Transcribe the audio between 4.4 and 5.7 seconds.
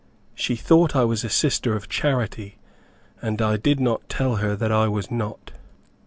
that I was not.